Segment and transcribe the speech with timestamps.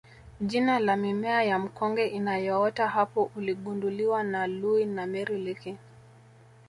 [0.41, 5.75] jina la mimea ya mkonge inayoota hapo uligunduliwa na Loui na Mary Leakey